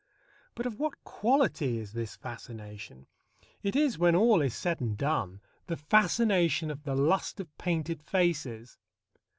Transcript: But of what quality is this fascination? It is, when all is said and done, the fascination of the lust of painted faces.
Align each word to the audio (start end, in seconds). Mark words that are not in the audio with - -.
But 0.55 0.65
of 0.65 0.79
what 0.79 1.03
quality 1.03 1.77
is 1.77 1.93
this 1.93 2.15
fascination? 2.15 3.05
It 3.61 3.75
is, 3.75 3.99
when 3.99 4.15
all 4.15 4.41
is 4.41 4.55
said 4.55 4.81
and 4.81 4.97
done, 4.97 5.41
the 5.67 5.77
fascination 5.77 6.71
of 6.71 6.85
the 6.85 6.95
lust 6.95 7.39
of 7.39 7.55
painted 7.59 8.01
faces. 8.01 8.79